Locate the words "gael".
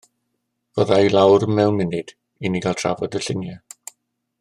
2.67-2.81